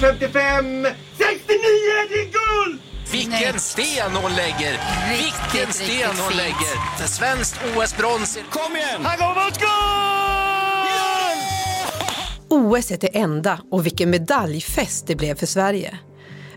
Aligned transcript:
55, 0.00 0.86
69, 1.16 1.58
det 2.08 2.14
är 2.14 2.24
guld! 2.24 2.80
Vilken 3.12 3.60
sten 3.60 4.12
hon 4.22 4.30
lägger! 4.32 4.80
Vilken 5.08 5.72
sten 5.72 5.88
riktigt 5.88 6.06
hon 6.06 6.30
fint. 6.30 6.36
lägger! 6.36 7.06
Svenskt 7.06 7.60
OS-brons. 7.76 8.38
Kom 8.50 8.76
igen! 8.76 9.04
Han 9.04 9.18
går 9.18 9.44
mot 9.44 9.58
guld! 9.58 9.66
OS 12.48 12.90
är 12.90 12.98
det 12.98 13.16
enda 13.16 13.60
och 13.70 13.86
vilken 13.86 14.10
medaljfest 14.10 15.06
det 15.06 15.16
blev 15.16 15.34
för 15.34 15.46
Sverige. 15.46 15.98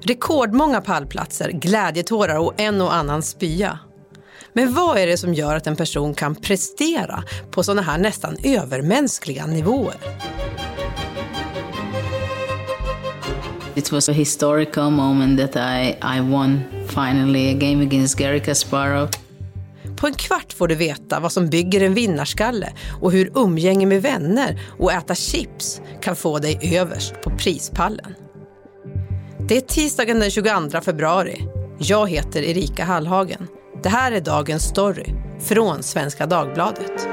Rekordmånga 0.02 0.82
pallplatser, 0.82 1.50
glädjetårar 1.50 2.38
och 2.38 2.54
en 2.60 2.82
och 2.82 2.94
annan 2.94 3.24
spya. 3.24 3.80
Men 4.54 4.74
vad 4.74 4.98
är 4.98 5.08
det 5.08 5.18
som 5.18 5.34
gör 5.34 5.56
att 5.56 5.68
en 5.68 5.76
person 5.76 6.14
kan 6.14 6.36
prestera 6.36 7.24
på 7.52 7.64
sådana 7.64 7.82
här 7.82 7.98
nästan 7.98 8.38
övermänskliga 8.44 9.46
nivåer? 9.46 9.96
It 13.80 13.92
was 13.92 14.10
a 14.10 14.14
historical 14.14 14.90
moment 14.90 15.40
that 15.40 15.56
I, 15.56 15.98
I 16.18 16.22
won 16.22 16.64
finally 16.88 17.50
a 17.50 17.54
game 17.54 17.82
against 17.82 18.18
Gary 18.18 18.40
Kasparov. 18.40 19.10
På 19.98 20.08
en 20.08 20.14
kvart 20.14 20.54
får 20.54 20.68
du 20.68 20.76
veta 20.76 21.20
vad 21.20 21.32
som 21.32 21.48
bygger 21.48 21.82
en 21.82 21.94
vinnarskalle 21.94 22.74
och 23.02 23.12
hur 23.12 23.32
umgänge 23.36 23.86
med 23.86 24.02
vänner 24.02 24.62
och 24.80 24.92
äta 24.92 25.16
chips 25.16 25.82
kan 26.02 26.16
få 26.16 26.40
dig 26.40 26.78
överst 26.78 27.14
på 27.24 27.30
prispallen. 27.30 28.16
Det 29.48 29.58
är 29.58 29.62
tisdagen 29.62 30.20
den 30.20 30.32
22 30.32 30.82
februari. 30.82 31.48
Jag 31.77 32.10
heter 32.10 32.41
Erika 32.41 32.84
Hallhagen. 32.84 33.48
Det 33.84 33.90
här 33.90 34.12
är 34.12 34.22
dagens 34.22 34.64
story 34.64 35.05
från 35.41 35.84
Svenska 35.84 36.26
Dagbladet. 36.26 37.08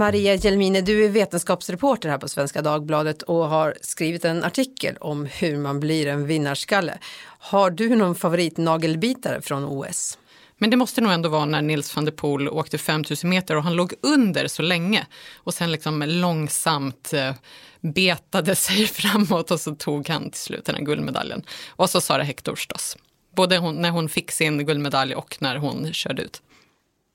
Maria 0.00 0.34
Jelmine, 0.34 0.80
du 0.80 1.04
är 1.04 1.08
vetenskapsreporter 1.08 2.08
här 2.08 2.18
på 2.18 2.28
Svenska 2.28 2.62
Dagbladet 2.62 3.22
och 3.22 3.48
har 3.48 3.74
skrivit 3.80 4.24
en 4.24 4.44
artikel 4.44 4.96
om 5.00 5.26
hur 5.26 5.56
man 5.56 5.80
blir 5.80 6.06
en 6.06 6.26
vinnarskalle. 6.26 6.98
Har 7.38 7.70
du 7.70 7.96
någon 7.96 8.14
favoritnagelbitare 8.14 9.42
från 9.42 9.64
OS? 9.64 10.18
Men 10.58 10.70
det 10.70 10.76
måste 10.76 11.00
nog 11.00 11.12
ändå 11.12 11.28
vara 11.28 11.44
när 11.44 11.62
Nils 11.62 11.96
van 11.96 12.04
der 12.04 12.12
Poel 12.12 12.48
åkte 12.48 12.78
5000 12.78 13.30
meter 13.30 13.56
och 13.56 13.62
han 13.62 13.74
låg 13.74 13.94
under 14.02 14.48
så 14.48 14.62
länge 14.62 15.06
och 15.36 15.54
sen 15.54 15.72
liksom 15.72 16.02
långsamt 16.06 17.12
eh, 17.12 17.34
betade 17.80 18.54
sig 18.54 18.86
framåt 18.86 19.50
och 19.50 19.60
så 19.60 19.74
tog 19.74 20.08
han 20.08 20.30
till 20.30 20.40
slut 20.40 20.64
den 20.64 20.74
här 20.74 20.82
guldmedaljen. 20.82 21.42
Och 21.68 21.90
så 21.90 22.00
Sara 22.00 22.22
Hector 22.22 22.54
förstås. 22.54 22.96
Både 23.36 23.58
hon, 23.58 23.74
när 23.74 23.90
hon 23.90 24.08
fick 24.08 24.30
sin 24.30 24.66
guldmedalj 24.66 25.14
och 25.14 25.36
när 25.40 25.56
hon 25.56 25.92
körde 25.92 26.22
ut. 26.22 26.42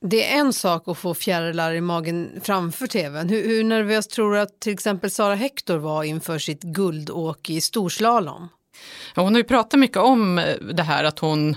Det 0.09 0.33
är 0.33 0.39
en 0.39 0.53
sak 0.53 0.87
att 0.87 0.97
få 0.97 1.13
fjärilar 1.13 1.73
i 1.73 1.81
magen 1.81 2.41
framför 2.43 2.87
tvn. 2.87 3.29
Hur, 3.29 3.43
hur 3.47 3.63
nervös 3.63 4.07
tror 4.07 4.33
du 4.33 4.39
att 4.39 4.59
till 4.59 4.73
exempel 4.73 5.11
Sara 5.11 5.35
Hector 5.35 5.77
var 5.77 6.03
inför 6.03 6.39
sitt 6.39 6.61
guldåk 6.61 7.49
i 7.49 7.61
storslalom? 7.61 8.47
Ja, 9.15 9.21
hon 9.21 9.33
har 9.33 9.39
ju 9.39 9.43
pratat 9.43 9.79
mycket 9.79 9.97
om 9.97 10.41
det 10.73 10.83
här 10.83 11.03
att 11.03 11.19
hon, 11.19 11.55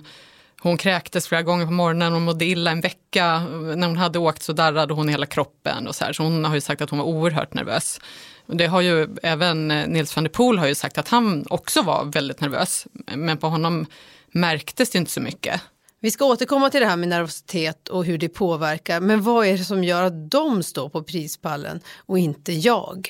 hon 0.60 0.77
kräktes 0.77 1.28
flera 1.28 1.42
gånger 1.42 1.66
på 1.66 1.72
morgonen, 1.72 2.12
hon 2.12 2.24
mådde 2.24 2.44
illa 2.44 2.70
en 2.70 2.80
vecka. 2.80 3.38
När 3.77 3.86
hon 3.86 3.96
hade 3.96 4.18
åkt 4.18 4.42
så 4.42 4.52
darrade 4.52 4.94
hon 4.94 5.08
i 5.08 5.12
hela 5.12 5.27
kroppen 5.27 5.88
och 5.88 5.94
så 5.94 6.05
här. 6.05 6.12
Så 6.12 6.22
hon 6.22 6.44
har 6.44 6.55
ju 6.55 6.60
sagt 6.60 6.83
att 6.83 6.90
hon 6.90 6.98
var 6.98 7.06
oerhört 7.06 7.55
nervös. 7.55 8.00
Det 8.46 8.66
har 8.66 8.80
ju 8.80 9.08
även 9.22 9.70
eh, 9.70 9.86
Nils 9.86 10.16
van 10.16 10.24
der 10.24 10.30
Poel 10.30 10.58
har 10.58 10.66
ju 10.66 10.74
sagt 10.74 10.98
att 10.98 11.08
han 11.08 11.46
också 11.50 11.83
var 11.83 12.05
väldigt 12.05 12.40
nervös. 12.40 12.86
Men 13.14 13.38
på 13.38 13.46
honom 13.46 13.86
märktes 14.33 14.90
det 14.90 14.98
inte 14.98 15.10
så 15.10 15.20
mycket. 15.20 15.60
Vi 16.00 16.10
ska 16.10 16.24
återkomma 16.24 16.70
till 16.70 16.80
det 16.80 16.86
här 16.86 16.96
med 16.96 17.08
nervositet 17.08 17.88
och 17.88 18.04
hur 18.04 18.18
det 18.18 18.28
påverkar. 18.28 19.00
Men 19.00 19.22
vad 19.22 19.46
är 19.46 19.58
det 19.58 19.64
som 19.64 19.84
gör 19.84 20.02
att 20.02 20.30
de 20.30 20.62
står 20.62 20.88
på 20.88 21.02
prispallen 21.02 21.80
och 21.96 22.18
inte 22.18 22.52
jag? 22.52 23.08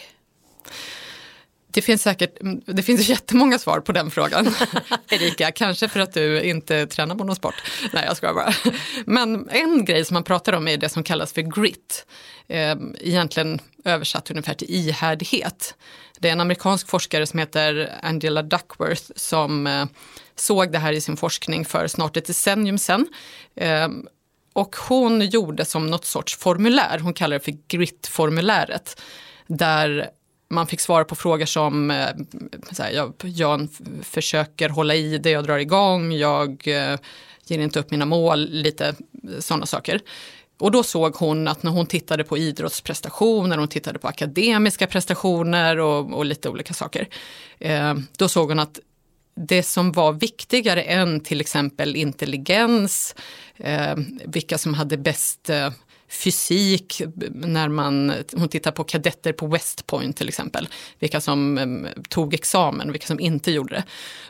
Det 1.71 1.83
finns 1.83 2.03
säkert 2.03 2.39
det 2.67 2.83
finns 2.83 3.09
jättemånga 3.09 3.59
svar 3.59 3.81
på 3.81 3.93
den 3.93 4.11
frågan, 4.11 4.49
Erika. 5.11 5.51
Kanske 5.51 5.89
för 5.89 6.01
att 6.01 6.15
du 6.15 6.43
inte 6.43 6.87
tränar 6.87 7.15
på 7.15 7.25
någon 7.25 7.37
sport. 7.37 7.55
Nej, 7.93 8.05
jag 8.07 8.17
skojar 8.17 8.35
bara. 8.35 8.55
Men 9.07 9.49
en 9.49 9.85
grej 9.85 10.05
som 10.05 10.15
man 10.15 10.25
pratar 10.25 10.53
om 10.53 10.69
är 10.69 10.77
det 10.77 10.89
som 10.89 11.03
kallas 11.03 11.33
för 11.33 11.43
grit. 11.43 12.07
Eh, 12.47 12.77
egentligen 13.01 13.61
översatt 13.85 14.31
ungefär 14.31 14.55
till 14.55 14.71
ihärdighet. 14.71 15.75
Det 16.19 16.29
är 16.29 16.33
en 16.33 16.41
amerikansk 16.41 16.89
forskare 16.89 17.27
som 17.27 17.39
heter 17.39 17.93
Angela 18.03 18.43
Duckworth 18.43 19.03
som 19.17 19.67
eh, 19.67 19.85
såg 20.41 20.73
det 20.73 20.79
här 20.79 20.93
i 20.93 21.01
sin 21.01 21.17
forskning 21.17 21.65
för 21.65 21.87
snart 21.87 22.17
ett 22.17 22.27
decennium 22.27 22.79
sedan. 22.79 23.07
Ehm, 23.57 24.07
och 24.53 24.77
hon 24.77 25.21
gjorde 25.21 25.65
som 25.65 25.87
något 25.87 26.05
sorts 26.05 26.37
formulär, 26.37 26.99
hon 26.99 27.15
kallar 27.15 27.39
det 27.39 27.45
för 27.45 27.55
grit-formuläret. 27.69 29.01
Där 29.47 30.11
man 30.51 30.67
fick 30.67 30.81
svara 30.81 31.05
på 31.05 31.15
frågor 31.15 31.47
som 31.47 31.91
eh, 31.91 32.09
så 32.73 32.83
här, 32.83 32.91
jag, 32.91 33.15
jag 33.21 33.69
försöker 34.03 34.69
hålla 34.69 34.95
i 34.95 35.19
det 35.19 35.31
jag 35.31 35.45
drar 35.45 35.59
igång, 35.59 36.13
jag 36.13 36.69
eh, 36.69 36.99
ger 37.47 37.59
inte 37.59 37.81
upp 37.81 37.91
mina 37.91 38.05
mål, 38.05 38.49
lite 38.51 38.87
eh, 38.89 38.95
sådana 39.39 39.67
saker. 39.67 40.01
Och 40.59 40.71
då 40.71 40.83
såg 40.83 41.15
hon 41.15 41.49
att 41.49 41.63
när 41.63 41.71
hon 41.71 41.87
tittade 41.87 42.25
på 42.25 42.39
idrottsprestationer, 42.39 43.59
hon 43.59 43.69
tittade 43.69 43.99
på 43.99 44.09
akademiska 44.09 44.87
prestationer 44.87 45.79
och, 45.79 46.13
och 46.13 46.25
lite 46.25 46.49
olika 46.49 46.75
saker, 46.75 47.09
eh, 47.59 47.95
då 48.17 48.29
såg 48.29 48.49
hon 48.49 48.59
att 48.59 48.81
det 49.47 49.63
som 49.63 49.93
var 49.93 50.13
viktigare 50.13 50.83
än 50.83 51.21
till 51.21 51.41
exempel 51.41 51.97
intelligens, 51.97 53.15
eh, 53.57 53.97
vilka 54.25 54.59
som 54.59 54.75
hade 54.75 54.97
bäst 54.97 55.51
eh, 55.51 55.71
fysik, 56.09 57.03
när 57.31 57.69
man, 57.69 58.13
hon 58.33 58.49
tittar 58.49 58.71
på 58.71 58.85
kadetter 58.85 59.33
på 59.33 59.47
West 59.47 59.87
Point 59.87 60.17
till 60.17 60.29
exempel, 60.29 60.69
vilka 60.99 61.21
som 61.21 61.59
eh, 61.59 62.03
tog 62.09 62.35
examen 62.35 62.89
och 62.89 62.95
vilka 62.95 63.07
som 63.07 63.21
inte 63.21 63.51
gjorde 63.51 63.75
det. 63.75 63.85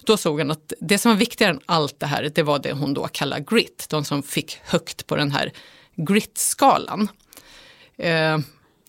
Då 0.05 0.17
såg 0.17 0.39
hon 0.39 0.51
att 0.51 0.73
det 0.81 0.99
som 0.99 1.13
var 1.13 1.19
viktigare 1.19 1.53
än 1.53 1.61
allt 1.67 2.01
det 2.01 2.07
här, 2.07 2.31
det 2.35 2.43
var 2.43 2.59
det 2.59 2.73
hon 2.73 2.95
då 2.95 3.09
kallar 3.09 3.39
grit, 3.39 3.87
de 3.91 4.05
som 4.05 4.23
fick 4.23 4.59
högt 4.65 5.07
på 5.07 5.17
den 5.17 5.31
här 5.31 5.53
grit-skalan. 5.97 7.09
Eh, 7.97 8.39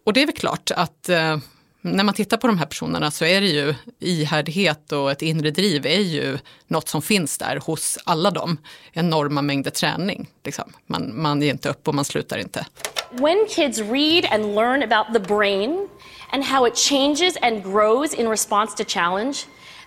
och 0.04 0.14
det 0.14 0.22
är 0.22 0.26
väl 0.26 0.36
klart 0.36 0.72
att 0.72 1.10
eh, 1.10 1.38
när 1.82 2.04
man 2.04 2.14
tittar 2.14 2.38
på 2.38 2.48
de 2.48 2.58
här 2.58 2.66
personerna 2.66 3.12
så 3.12 3.26
är 3.26 3.42
det 3.42 3.48
ju 3.48 3.76
ihärdighet 4.00 4.92
och 4.92 5.12
ett 5.12 5.22
inre 5.22 5.52
driv 5.52 5.86
är 5.86 6.00
ju 6.00 6.38
något 6.68 6.90
som 6.90 7.02
finns 7.02 7.38
där 7.38 7.60
hos 7.66 7.98
alla 8.04 8.32
dem. 8.32 8.58
Enorma 8.94 9.42
mängder 9.42 9.72
träning. 9.72 10.30
Liksom. 10.44 10.74
Man, 10.88 11.22
man 11.22 11.42
ger 11.42 11.52
inte 11.52 11.70
upp 11.70 11.88
och 11.88 11.96
man 11.96 12.06
slutar 12.06 12.38
inte. 12.38 12.66
When 13.12 13.46
kids 13.50 13.80
read 13.80 14.26
and 14.32 14.56
learn 14.56 14.84
about 14.84 15.14
the 15.14 15.20
brain 15.20 15.88
and 16.32 16.44
how 16.44 16.68
it 16.68 16.78
changes 16.78 17.38
and 17.42 17.64
grows 17.64 18.14
in 18.14 18.30
response 18.30 18.84
to 18.84 18.84
challenge, 18.88 19.38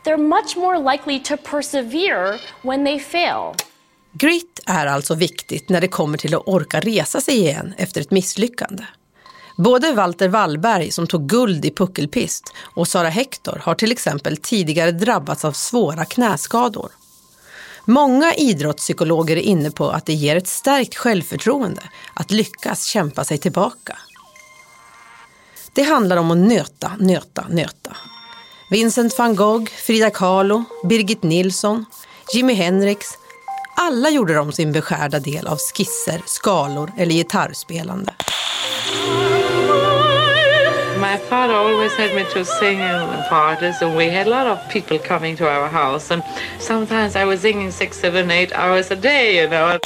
they're 0.04 0.16
much 0.16 0.56
more 0.56 0.92
likely 0.92 1.20
to 1.20 1.36
persevere 1.36 2.38
when 2.62 2.84
they 2.84 2.98
fail. 3.00 3.54
Grit 4.12 4.60
är 4.66 4.86
alltså 4.86 5.14
viktigt 5.14 5.68
när 5.68 5.80
det 5.80 5.88
kommer 5.88 6.18
till 6.18 6.34
att 6.34 6.42
orka 6.46 6.80
resa 6.80 7.20
sig 7.20 7.38
igen 7.38 7.74
efter 7.78 8.00
ett 8.00 8.10
misslyckande. 8.10 8.84
Både 9.56 9.92
Walter 9.92 10.28
Wallberg 10.28 10.90
som 10.90 11.06
tog 11.06 11.28
guld 11.28 11.64
i 11.64 11.70
puckelpist 11.70 12.52
och 12.74 12.88
Sara 12.88 13.08
Hector 13.08 13.60
har 13.64 13.74
till 13.74 13.92
exempel 13.92 14.36
tidigare 14.36 14.92
drabbats 14.92 15.44
av 15.44 15.52
svåra 15.52 16.04
knäskador. 16.04 16.90
Många 17.84 18.34
idrottspsykologer 18.34 19.36
är 19.36 19.40
inne 19.40 19.70
på 19.70 19.90
att 19.90 20.06
det 20.06 20.12
ger 20.12 20.36
ett 20.36 20.48
stärkt 20.48 20.96
självförtroende 20.96 21.82
att 22.14 22.30
lyckas 22.30 22.84
kämpa 22.84 23.24
sig 23.24 23.38
tillbaka. 23.38 23.98
Det 25.74 25.82
handlar 25.82 26.16
om 26.16 26.30
att 26.30 26.38
nöta, 26.38 26.92
nöta, 26.98 27.46
nöta. 27.48 27.96
Vincent 28.70 29.18
van 29.18 29.36
Gogh, 29.36 29.70
Frida 29.86 30.10
Kahlo, 30.10 30.64
Birgit 30.84 31.22
Nilsson, 31.22 31.84
Jimi 32.34 32.54
Hendrix. 32.54 33.06
Alla 33.76 34.10
gjorde 34.10 34.34
de 34.34 34.52
sin 34.52 34.72
beskärda 34.72 35.18
del 35.18 35.46
av 35.46 35.58
skisser, 35.58 36.22
skalor 36.26 36.92
eller 36.98 37.14
gitarrspelande. 37.14 38.14
My 41.02 41.18
father 41.18 41.54
always 41.54 41.92
had 41.96 42.14
me 42.14 42.24
to 42.34 42.44
sing 42.44 42.78
in 42.78 43.22
parties, 43.28 43.82
and 43.82 43.96
we 43.96 44.10
had 44.10 44.26
a 44.26 44.30
lot 44.30 44.46
of 44.46 44.58
people 44.72 44.98
coming 44.98 45.36
to 45.36 45.44
our 45.48 45.68
house. 45.68 46.14
And 46.14 46.22
sometimes 46.60 47.16
I 47.16 47.24
was 47.24 47.40
singing 47.40 47.72
six, 47.72 48.00
seven, 48.00 48.30
eight 48.30 48.52
hours 48.52 48.90
a 48.90 48.94
day, 48.94 49.42
you 49.42 49.48
know. 49.48 49.78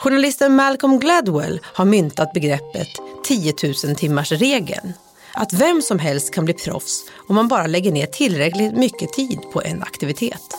Journalisten 0.00 0.56
Malcolm 0.56 0.98
Gladwell 1.00 1.60
har 1.64 1.84
myntat 1.84 2.32
begreppet 2.32 2.88
10 3.24 3.54
000 3.84 3.96
timmars 3.96 4.32
regeln. 4.32 4.92
Att 5.32 5.52
vem 5.52 5.82
som 5.82 5.98
helst 5.98 6.34
kan 6.34 6.44
bli 6.44 6.54
proffs 6.54 7.04
om 7.28 7.34
man 7.34 7.48
bara 7.48 7.66
lägger 7.66 7.92
ner 7.92 8.06
tillräckligt 8.06 8.76
mycket 8.76 9.12
tid 9.12 9.38
på 9.52 9.62
en 9.62 9.82
aktivitet. 9.82 10.56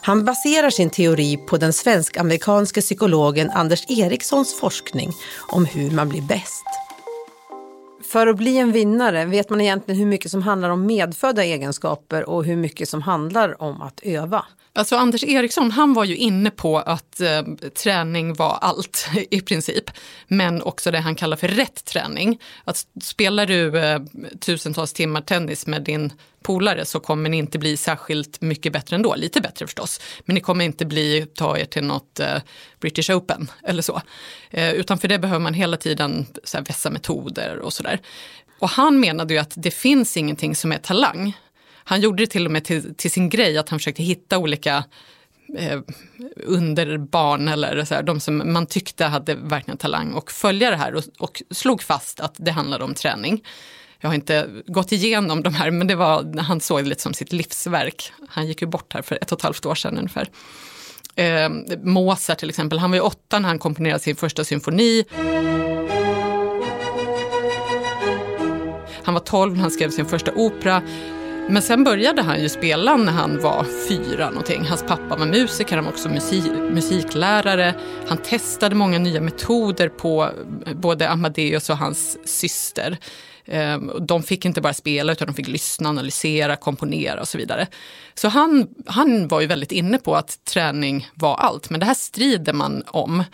Han 0.00 0.24
baserar 0.24 0.70
sin 0.70 0.90
teori 0.90 1.36
på 1.36 1.56
den 1.56 1.72
svensk-amerikanske 1.72 2.80
psykologen 2.80 3.50
Anders 3.50 3.84
Erikssons 3.88 4.60
forskning 4.60 5.12
om 5.48 5.64
hur 5.64 5.90
man 5.90 6.08
blir 6.08 6.22
bäst. 6.22 6.83
För 8.14 8.26
att 8.26 8.36
bli 8.36 8.58
en 8.58 8.72
vinnare, 8.72 9.24
vet 9.24 9.50
man 9.50 9.60
egentligen 9.60 10.00
hur 10.00 10.06
mycket 10.06 10.30
som 10.30 10.42
handlar 10.42 10.70
om 10.70 10.86
medfödda 10.86 11.44
egenskaper 11.44 12.28
och 12.28 12.44
hur 12.44 12.56
mycket 12.56 12.88
som 12.88 13.02
handlar 13.02 13.62
om 13.62 13.82
att 13.82 14.00
öva? 14.02 14.44
Alltså 14.72 14.96
Anders 14.96 15.24
Eriksson, 15.24 15.70
han 15.70 15.94
var 15.94 16.04
ju 16.04 16.16
inne 16.16 16.50
på 16.50 16.78
att 16.78 17.20
eh, 17.20 17.42
träning 17.82 18.34
var 18.34 18.58
allt 18.60 19.08
i 19.30 19.40
princip. 19.40 19.90
Men 20.28 20.62
också 20.62 20.90
det 20.90 20.98
han 20.98 21.14
kallar 21.14 21.36
för 21.36 21.48
rätt 21.48 21.84
träning. 21.84 22.40
Att 22.64 22.86
spelar 23.02 23.46
du 23.46 23.78
eh, 23.78 24.00
tusentals 24.40 24.92
timmar 24.92 25.20
tennis 25.20 25.66
med 25.66 25.82
din 25.82 26.12
polare 26.42 26.84
så 26.84 27.00
kommer 27.00 27.30
ni 27.30 27.36
inte 27.36 27.58
bli 27.58 27.76
särskilt 27.76 28.40
mycket 28.40 28.72
bättre 28.72 28.96
ändå. 28.96 29.14
Lite 29.14 29.40
bättre 29.40 29.66
förstås. 29.66 30.00
Men 30.24 30.34
ni 30.34 30.40
kommer 30.40 30.64
inte 30.64 30.84
bli, 30.86 31.26
ta 31.34 31.58
er 31.58 31.64
till 31.64 31.84
något 31.84 32.20
eh, 32.20 32.36
British 32.84 33.10
Open 33.10 33.50
eller 33.64 33.82
så. 33.82 34.02
Eh, 34.50 34.72
utan 34.72 34.98
för 34.98 35.08
det 35.08 35.18
behöver 35.18 35.40
man 35.40 35.54
hela 35.54 35.76
tiden 35.76 36.26
så 36.44 36.56
här, 36.56 36.64
vässa 36.64 36.90
metoder 36.90 37.58
och 37.58 37.72
sådär. 37.72 38.00
Och 38.58 38.68
han 38.68 39.00
menade 39.00 39.34
ju 39.34 39.40
att 39.40 39.52
det 39.56 39.70
finns 39.70 40.16
ingenting 40.16 40.56
som 40.56 40.72
är 40.72 40.78
talang. 40.78 41.36
Han 41.84 42.00
gjorde 42.00 42.22
det 42.22 42.26
till 42.26 42.46
och 42.46 42.52
med 42.52 42.64
till, 42.64 42.94
till 42.94 43.10
sin 43.10 43.28
grej 43.28 43.58
att 43.58 43.68
han 43.68 43.78
försökte 43.78 44.02
hitta 44.02 44.38
olika 44.38 44.84
eh, 45.58 45.80
underbarn 46.36 47.48
eller 47.48 47.84
så 47.84 47.94
här, 47.94 48.02
de 48.02 48.20
som 48.20 48.52
man 48.52 48.66
tyckte 48.66 49.04
hade 49.04 49.34
verkligen 49.34 49.78
talang 49.78 50.12
och 50.12 50.30
följa 50.30 50.70
det 50.70 50.76
här 50.76 50.94
och, 50.94 51.04
och 51.18 51.42
slog 51.50 51.82
fast 51.82 52.20
att 52.20 52.34
det 52.38 52.50
handlade 52.50 52.84
om 52.84 52.94
träning. 52.94 53.44
Jag 54.00 54.08
har 54.08 54.14
inte 54.14 54.48
gått 54.66 54.92
igenom 54.92 55.42
de 55.42 55.54
här, 55.54 55.70
men 55.70 55.86
det 55.86 55.94
var, 55.94 56.38
han 56.38 56.60
såg 56.60 56.84
det 56.84 56.88
lite 56.88 57.02
som 57.02 57.14
sitt 57.14 57.32
livsverk. 57.32 58.12
Han 58.28 58.46
gick 58.46 58.62
ju 58.62 58.68
bort 58.68 58.92
här 58.92 59.02
för 59.02 59.18
ett 59.22 59.32
och 59.32 59.38
ett 59.38 59.42
halvt 59.42 59.66
år 59.66 59.74
sedan 59.74 59.98
ungefär. 59.98 60.28
Eh, 61.16 61.48
Mozart 61.82 62.38
till 62.38 62.48
exempel, 62.48 62.78
han 62.78 62.90
var 62.90 62.96
ju 62.96 63.02
åtta 63.02 63.38
när 63.38 63.48
han 63.48 63.58
komponerade 63.58 64.00
sin 64.00 64.16
första 64.16 64.44
symfoni. 64.44 65.04
Han 69.04 69.14
var 69.14 69.20
tolv 69.20 69.54
när 69.54 69.60
han 69.60 69.70
skrev 69.70 69.90
sin 69.90 70.06
första 70.06 70.32
opera. 70.32 70.82
Men 71.48 71.62
sen 71.62 71.84
började 71.84 72.22
han 72.22 72.42
ju 72.42 72.48
spela 72.48 72.96
när 72.96 73.12
han 73.12 73.40
var 73.40 73.66
fyra 73.88 74.30
någonting. 74.30 74.64
Hans 74.64 74.82
pappa 74.82 75.16
var 75.16 75.26
musiker, 75.26 75.76
han 75.76 75.84
var 75.84 75.92
också 75.92 76.08
musik, 76.08 76.52
musiklärare. 76.70 77.74
Han 78.08 78.18
testade 78.18 78.74
många 78.74 78.98
nya 78.98 79.20
metoder 79.20 79.88
på 79.88 80.30
både 80.74 81.10
Amadeus 81.10 81.70
och 81.70 81.76
hans 81.78 82.18
syster. 82.24 82.98
Ehm, 83.46 83.92
de 84.00 84.22
fick 84.22 84.44
inte 84.44 84.60
bara 84.60 84.74
spela 84.74 85.12
utan 85.12 85.26
de 85.26 85.34
fick 85.34 85.48
lyssna, 85.48 85.88
analysera, 85.88 86.56
komponera 86.56 87.20
och 87.20 87.28
så 87.28 87.38
vidare. 87.38 87.66
Så 88.14 88.28
han, 88.28 88.68
han 88.86 89.28
var 89.28 89.40
ju 89.40 89.46
väldigt 89.46 89.72
inne 89.72 89.98
på 89.98 90.16
att 90.16 90.44
träning 90.44 91.08
var 91.14 91.36
allt, 91.36 91.70
men 91.70 91.80
det 91.80 91.86
här 91.86 91.94
strider 91.94 92.52
man 92.52 92.82
om. 92.86 93.24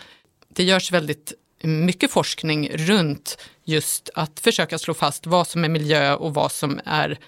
Det 0.53 0.63
görs 0.63 0.91
väldigt 0.91 1.33
mycket 1.63 2.11
forskning 2.11 2.69
runt 2.69 3.37
just 3.63 4.09
att 4.15 4.39
försöka 4.39 4.77
slå 4.77 4.93
fast 4.93 5.27
vad 5.27 5.47
som 5.47 5.63
är 5.63 5.69
miljö 5.69 6.15
och 6.15 6.33
vad 6.33 6.51
som 6.51 6.79
är 6.85 7.19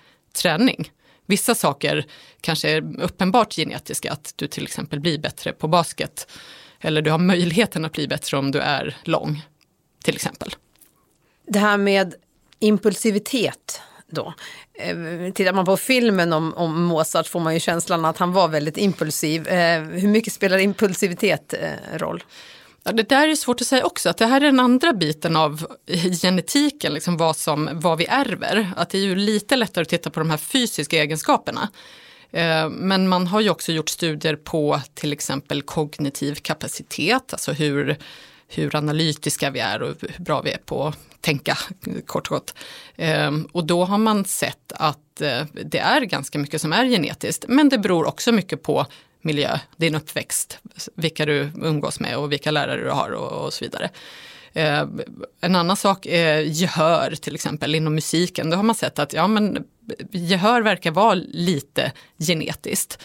träning. 0.42 0.92
Vissa 1.26 1.56
saker 1.56 2.06
kanske 2.42 2.70
är 2.70 3.02
uppenbart 3.02 3.54
genetiska, 3.54 4.12
att 4.12 4.34
du 4.36 4.48
till 4.48 4.64
exempel 4.64 5.00
blir 5.00 5.20
bättre 5.20 5.54
på 5.54 5.68
basket. 5.68 6.32
Eller 6.80 7.02
du 7.02 7.12
har 7.12 7.18
möjligheten 7.18 7.86
att 7.86 7.92
bli 7.92 8.08
bättre 8.08 8.38
om 8.38 8.52
du 8.52 8.60
är 8.60 8.98
lång, 9.04 9.42
till 10.04 10.16
exempel. 10.16 10.56
Det 11.48 11.60
här 11.60 11.78
med 11.78 12.16
impulsivitet 12.60 13.82
då. 14.10 14.34
Eh, 14.74 15.34
tittar 15.34 15.54
man 15.54 15.66
på 15.66 15.78
filmen 15.78 16.34
om, 16.34 16.54
om 16.54 16.84
Mozart 16.84 17.28
får 17.28 17.40
man 17.40 17.54
ju 17.54 17.60
känslan 17.60 18.06
att 18.06 18.18
han 18.18 18.34
var 18.34 18.48
väldigt 18.48 18.78
impulsiv. 18.78 19.48
Eh, 19.48 19.82
hur 19.82 20.08
mycket 20.08 20.34
spelar 20.34 20.58
impulsivitet 20.58 21.54
eh, 21.54 21.98
roll? 21.98 22.24
Ja, 22.84 22.92
det 22.92 23.10
där 23.10 23.28
är 23.28 23.36
svårt 23.36 23.62
att 23.62 23.68
säga 23.68 23.86
också, 23.86 24.10
att 24.10 24.18
det 24.18 24.26
här 24.26 24.42
är 24.42 24.46
den 24.46 24.60
andra 24.60 24.94
biten 24.94 25.36
av 25.36 25.68
genetiken, 26.22 26.94
liksom 26.94 27.18
vad, 27.18 27.38
som, 27.38 27.70
vad 27.74 27.98
vi 27.98 28.06
ärver. 28.06 28.72
Att 28.76 28.90
det 28.90 28.98
är 28.98 29.02
ju 29.02 29.16
lite 29.16 29.56
lättare 29.56 29.82
att 29.82 29.90
titta 29.90 30.10
på 30.10 30.20
de 30.20 30.30
här 30.30 30.38
fysiska 30.38 30.98
egenskaperna. 30.98 31.70
Eh, 32.32 32.70
men 32.70 33.08
man 33.08 33.28
har 33.28 33.42
ju 33.42 33.50
också 33.50 33.72
gjort 33.72 33.90
studier 33.90 34.36
på 34.36 34.82
till 34.94 35.14
exempel 35.14 35.62
kognitiv 35.62 36.36
kapacitet, 36.36 37.34
alltså 37.34 37.52
hur, 37.52 37.98
hur 38.48 38.76
analytiska 38.76 39.50
vi 39.50 39.60
är 39.60 39.82
och 39.82 39.96
hur 40.00 40.24
bra 40.24 40.42
vi 40.42 40.52
är 40.52 40.62
på 40.66 40.94
tänka, 41.24 41.58
kort 42.06 42.28
och 42.28 42.36
gott. 42.36 42.56
Ehm, 42.96 43.48
och 43.52 43.66
då 43.66 43.86
har 43.86 43.98
man 43.98 44.26
sett 44.26 44.72
att 44.76 45.22
eh, 45.22 45.42
det 45.66 45.80
är 45.80 46.02
ganska 46.02 46.40
mycket 46.40 46.62
som 46.62 46.74
är 46.74 46.86
genetiskt, 46.86 47.46
men 47.48 47.70
det 47.70 47.78
beror 47.78 48.08
också 48.08 48.32
mycket 48.32 48.64
på 48.64 48.86
miljö, 49.22 49.60
din 49.78 49.96
uppväxt, 49.96 50.60
vilka 50.96 51.26
du 51.26 51.52
umgås 51.56 52.00
med 52.00 52.18
och 52.18 52.32
vilka 52.32 52.52
lärare 52.52 52.84
du 52.84 52.90
har 52.90 53.10
och, 53.10 53.46
och 53.46 53.54
så 53.54 53.66
vidare. 53.66 53.90
Eh, 54.54 54.86
en 55.42 55.56
annan 55.56 55.78
sak 55.78 56.06
är 56.06 56.40
gehör 56.40 57.16
till 57.16 57.36
exempel 57.36 57.76
inom 57.76 57.96
musiken. 57.96 58.50
Då 58.50 58.56
har 58.56 58.64
man 58.64 58.76
sett 58.76 59.00
att 59.00 59.14
ja, 59.14 59.28
men, 59.28 59.64
gehör 60.12 60.62
verkar 60.62 60.92
vara 60.92 61.14
lite 61.14 61.92
genetiskt. 62.20 63.00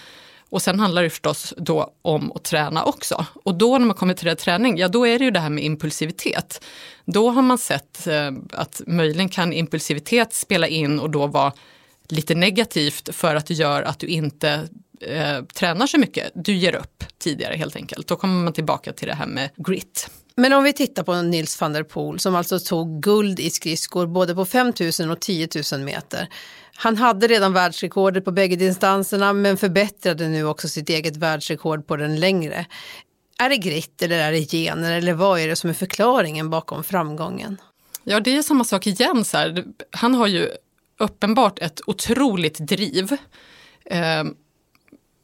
Och 0.51 0.63
sen 0.63 0.81
handlar 0.81 1.03
det 1.03 1.11
förstås 1.11 1.55
då 1.57 1.93
om 2.03 2.33
att 2.33 2.45
träna 2.45 2.85
också. 2.85 3.27
Och 3.45 3.55
då 3.55 3.79
när 3.79 3.87
man 3.87 3.97
kommer 3.97 4.15
till 4.15 4.27
det 4.27 4.35
träning, 4.35 4.79
ja 4.79 4.89
då 4.89 5.07
är 5.07 5.19
det 5.19 5.25
ju 5.25 5.31
det 5.31 5.41
här 5.41 5.51
med 5.51 5.65
impulsivitet. 5.65 6.65
Då 7.05 7.31
har 7.31 7.43
man 7.43 7.59
sett 7.59 8.07
eh, 8.07 8.31
att 8.53 8.81
möjligen 8.87 9.29
kan 9.29 9.53
impulsivitet 9.53 10.33
spela 10.33 10.69
in 10.69 11.01
och 11.01 11.11
då 11.11 11.27
vara 11.27 11.53
lite 12.09 12.35
negativt 12.35 13.15
för 13.15 13.35
att 13.35 13.47
det 13.47 13.55
gör 13.55 13.83
att 13.83 13.99
du 13.99 14.07
inte 14.07 14.69
eh, 15.01 15.45
tränar 15.55 15.87
så 15.87 15.99
mycket, 15.99 16.31
du 16.35 16.55
ger 16.55 16.75
upp 16.75 17.05
tidigare 17.19 17.55
helt 17.55 17.77
enkelt. 17.77 18.07
Då 18.07 18.17
kommer 18.17 18.45
man 18.45 18.53
tillbaka 18.53 18.93
till 18.93 19.09
det 19.09 19.15
här 19.15 19.27
med 19.27 19.51
grit. 19.57 20.11
Men 20.39 20.53
om 20.53 20.65
vi 20.65 20.73
tittar 20.73 21.03
på 21.03 21.23
Nils 21.23 21.61
van 21.61 21.73
der 21.73 21.83
Poel 21.83 22.19
som 22.19 22.35
alltså 22.35 22.59
tog 22.59 23.03
guld 23.03 23.41
i 23.41 23.51
skridskor 23.51 24.07
både 24.07 24.35
på 24.35 24.45
5000 24.45 25.11
och 25.11 25.21
10 25.21 25.49
000 25.73 25.81
meter. 25.81 26.29
Han 26.75 26.97
hade 26.97 27.27
redan 27.27 27.53
världsrekordet 27.53 28.25
på 28.25 28.33
bägge 28.33 28.57
distanserna 28.57 29.33
men 29.33 29.57
förbättrade 29.57 30.29
nu 30.29 30.45
också 30.45 30.69
sitt 30.69 30.89
eget 30.89 31.17
världsrekord 31.17 31.87
på 31.87 31.97
den 31.97 32.21
längre. 32.21 32.67
Är 33.39 33.49
det 33.49 33.57
grit 33.57 34.03
eller 34.03 34.19
är 34.19 34.33
det 34.33 34.51
gener 34.51 34.93
eller 34.93 35.13
vad 35.13 35.41
är 35.41 35.49
det 35.49 35.57
som 35.57 35.71
är 35.71 35.75
förklaringen 35.75 36.51
bakom 36.51 36.85
framgången? 36.85 37.57
Ja, 38.05 38.21
det 38.21 38.37
är 38.37 38.43
samma 38.43 38.65
sak 38.65 38.87
igen. 38.87 39.25
Så 39.25 39.37
här. 39.37 39.65
Han 39.91 40.15
har 40.15 40.27
ju 40.27 40.51
uppenbart 40.99 41.59
ett 41.59 41.81
otroligt 41.87 42.59
driv. 42.59 43.17
Eh, 43.85 44.25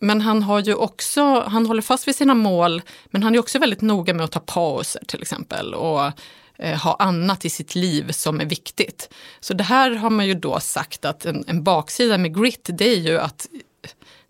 men 0.04 0.20
han 0.20 0.42
har 0.42 0.60
ju 0.60 0.74
också, 0.74 1.40
han 1.40 1.66
håller 1.66 1.82
fast 1.82 2.08
vid 2.08 2.16
sina 2.16 2.34
mål, 2.34 2.82
men 3.06 3.22
han 3.22 3.34
är 3.34 3.38
också 3.38 3.58
väldigt 3.58 3.80
noga 3.80 4.14
med 4.14 4.24
att 4.24 4.32
ta 4.32 4.40
pauser 4.40 5.02
till 5.06 5.22
exempel 5.22 5.74
och 5.74 6.12
eh, 6.58 6.78
ha 6.78 6.96
annat 6.98 7.44
i 7.44 7.50
sitt 7.50 7.74
liv 7.74 8.12
som 8.12 8.40
är 8.40 8.44
viktigt. 8.44 9.14
Så 9.40 9.54
det 9.54 9.64
här 9.64 9.90
har 9.90 10.10
man 10.10 10.26
ju 10.26 10.34
då 10.34 10.60
sagt 10.60 11.04
att 11.04 11.24
en, 11.24 11.44
en 11.46 11.64
baksida 11.64 12.18
med 12.18 12.40
grit, 12.40 12.68
det 12.72 12.88
är 12.88 12.98
ju 12.98 13.18
att 13.18 13.46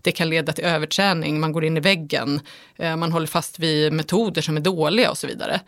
det 0.03 0.13
kan 0.13 0.29
leda 0.29 0.53
till 0.53 0.65
överträning, 0.65 1.41
man 1.41 1.53
går 1.53 1.65
in 1.65 1.77
i 1.77 1.81
väggen, 1.81 2.41
eh, 2.77 2.97
man 2.97 3.13
håller 3.13 3.27
fast 3.27 3.59
vid 3.59 3.93
metoder 3.93 4.43
som 4.43 4.57
är 4.57 4.61
dåliga 4.61 5.11
och 5.11 5.19
så 5.19 5.27
vidare. 5.27 5.61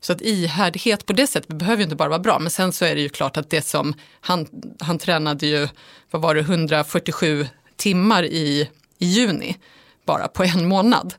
Så 0.00 0.12
att 0.12 0.20
ihärdighet 0.20 1.06
på 1.06 1.12
det 1.12 1.26
sättet 1.26 1.58
behöver 1.58 1.76
ju 1.76 1.84
inte 1.84 1.96
bara 1.96 2.08
vara 2.08 2.18
bra, 2.18 2.38
men 2.38 2.50
sen 2.50 2.72
så 2.72 2.84
är 2.84 2.94
det 2.94 3.00
ju 3.00 3.08
klart 3.08 3.36
att 3.36 3.50
det 3.50 3.62
som 3.62 3.94
han, 4.20 4.46
han 4.80 4.98
tränade 4.98 5.46
ju, 5.46 5.68
vad 6.10 6.22
var 6.22 6.34
det, 6.34 6.40
147 6.40 7.46
timmar 7.76 8.24
i 8.24 8.68
i 8.98 9.06
juni, 9.06 9.56
bara 10.04 10.28
på 10.28 10.44
en 10.44 10.68
månad. 10.68 11.14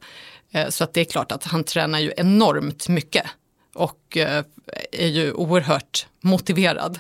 Eh, 0.51 0.69
så 0.69 0.83
att 0.83 0.93
det 0.93 1.01
är 1.01 1.05
klart 1.05 1.31
att 1.31 1.43
han 1.43 1.63
tränar 1.63 1.99
ju 1.99 2.13
enormt 2.17 2.87
mycket 2.87 3.25
och 3.73 4.17
eh, 4.17 4.43
är 4.91 5.07
ju 5.07 5.33
oerhört 5.33 6.07
motiverad. 6.21 6.99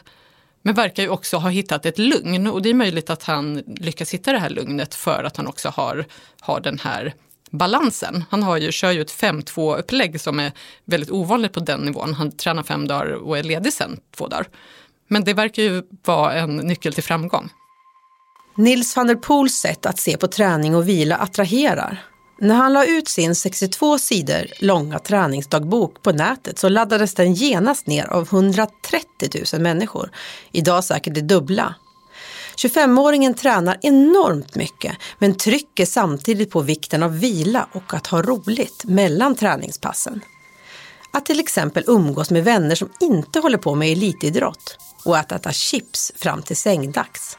Men 0.61 0.73
verkar 0.73 1.03
ju 1.03 1.09
också 1.09 1.37
ha 1.37 1.49
hittat 1.49 1.85
ett 1.85 1.99
lugn 1.99 2.47
och 2.47 2.61
det 2.61 2.69
är 2.69 2.73
möjligt 2.73 3.09
att 3.09 3.23
han 3.23 3.63
lyckas 3.67 4.13
hitta 4.13 4.31
det 4.31 4.39
här 4.39 4.49
lugnet 4.49 4.95
för 4.95 5.23
att 5.23 5.37
han 5.37 5.47
också 5.47 5.69
har, 5.69 6.05
har 6.39 6.59
den 6.59 6.79
här 6.79 7.13
balansen. 7.49 8.23
Han 8.29 8.43
har 8.43 8.57
ju, 8.57 8.71
kör 8.71 8.91
ju 8.91 9.01
ett 9.01 9.11
5-2 9.11 9.77
upplägg 9.77 10.21
som 10.21 10.39
är 10.39 10.51
väldigt 10.85 11.11
ovanligt 11.11 11.53
på 11.53 11.59
den 11.59 11.79
nivån. 11.79 12.13
Han 12.13 12.31
tränar 12.31 12.63
fem 12.63 12.87
dagar 12.87 13.11
och 13.11 13.37
är 13.37 13.43
ledig 13.43 13.73
sen 13.73 13.99
två 14.15 14.27
dagar. 14.27 14.47
Men 15.07 15.23
det 15.23 15.33
verkar 15.33 15.63
ju 15.63 15.83
vara 16.05 16.33
en 16.33 16.55
nyckel 16.55 16.93
till 16.93 17.03
framgång. 17.03 17.49
Nils 18.57 18.95
van 18.95 19.07
der 19.07 19.15
Poels 19.15 19.55
sätt 19.55 19.85
att 19.85 19.99
se 19.99 20.17
på 20.17 20.27
träning 20.27 20.75
och 20.75 20.89
vila 20.89 21.17
attraherar. 21.17 22.05
När 22.39 22.55
han 22.55 22.73
la 22.73 22.85
ut 22.85 23.07
sin 23.07 23.35
62 23.35 23.97
sidor 23.97 24.45
långa 24.59 24.99
träningsdagbok 24.99 26.01
på 26.01 26.11
nätet 26.11 26.59
så 26.59 26.69
laddades 26.69 27.13
den 27.13 27.33
genast 27.33 27.87
ner 27.87 28.05
av 28.05 28.23
130 28.23 29.43
000 29.53 29.61
människor. 29.61 30.11
Idag 30.51 30.83
säkert 30.83 31.13
det 31.13 31.21
dubbla. 31.21 31.75
25-åringen 32.55 33.33
tränar 33.33 33.77
enormt 33.81 34.55
mycket 34.55 34.97
men 35.19 35.37
trycker 35.37 35.85
samtidigt 35.85 36.51
på 36.51 36.61
vikten 36.61 37.03
av 37.03 37.19
vila 37.19 37.67
och 37.71 37.93
att 37.93 38.07
ha 38.07 38.21
roligt 38.21 38.83
mellan 38.85 39.35
träningspassen. 39.35 40.21
Att 41.13 41.25
till 41.25 41.39
exempel 41.39 41.83
umgås 41.87 42.31
med 42.31 42.43
vänner 42.43 42.75
som 42.75 42.89
inte 42.99 43.39
håller 43.39 43.57
på 43.57 43.75
med 43.75 43.91
elitidrott 43.91 44.77
och 45.05 45.17
att 45.17 45.31
äta 45.31 45.51
chips 45.51 46.11
fram 46.15 46.41
till 46.41 46.57
sängdags. 46.57 47.37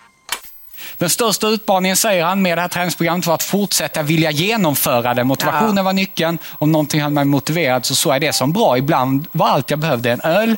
Den 0.97 1.11
största 1.11 1.49
utmaningen, 1.49 1.97
säger 1.97 2.25
han, 2.25 2.43
med 2.43 2.59
det 2.59 2.63
här 2.63 2.69
träningsprogrammet 2.69 3.27
var 3.27 3.35
att 3.35 3.43
fortsätta 3.43 4.03
vilja 4.03 4.31
genomföra 4.31 5.15
det. 5.15 5.25
Motivationen 5.25 5.77
ja. 5.77 5.83
var 5.83 5.93
nyckeln. 5.93 6.39
Om 6.59 6.73
någonting 6.73 7.01
hade 7.01 7.15
mig 7.15 7.25
motiverad 7.25 7.87
så 7.87 7.95
såg 7.95 8.15
jag 8.15 8.21
det 8.21 8.33
som 8.33 8.53
bra. 8.53 8.79
Ibland 8.79 9.27
var 9.33 9.49
allt 9.49 9.71
jag 9.71 9.79
behövde 9.79 10.13
en 10.13 10.21
öl 10.21 10.57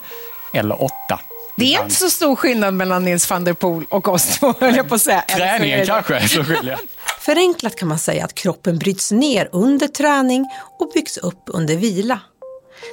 eller 0.54 0.82
åtta 0.82 1.20
Det 1.56 1.74
är 1.74 1.82
inte 1.82 1.94
så 1.94 2.10
stor 2.10 2.36
skillnad 2.36 2.74
mellan 2.74 3.04
Nils 3.04 3.30
van 3.30 3.44
der 3.44 3.52
Poel 3.52 3.84
och 3.90 4.08
oss 4.08 4.38
två, 4.38 4.54
höll 4.60 4.76
jag 4.76 4.88
på 4.88 4.94
att 4.94 5.02
säga. 5.02 5.20
Träningen 5.36 5.86
kanske 5.86 6.16
är 6.16 6.26
så 6.26 6.44
skiljer. 6.44 6.78
Förenklat 7.20 7.76
kan 7.76 7.88
man 7.88 7.98
säga 7.98 8.24
att 8.24 8.34
kroppen 8.34 8.78
bryts 8.78 9.10
ner 9.10 9.48
under 9.52 9.88
träning 9.88 10.46
och 10.78 10.90
byggs 10.94 11.16
upp 11.16 11.42
under 11.46 11.76
vila. 11.76 12.20